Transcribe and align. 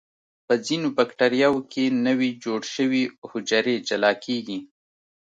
په 0.45 0.53
ځینو 0.65 0.87
بکټریاوو 0.97 1.67
کې 1.71 1.83
نوي 2.07 2.29
جوړ 2.43 2.59
شوي 2.75 3.03
حجرې 3.29 3.75
جلا 3.89 4.11
کیږي. 4.25 4.59